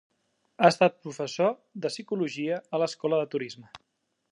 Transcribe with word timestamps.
Ha 0.63 0.69
estat 0.73 0.95
professor 1.07 1.51
de 1.85 1.93
psicologia 1.93 2.59
a 2.79 2.83
l'Escola 2.85 3.23
de 3.23 3.31
Turisme. 3.37 3.71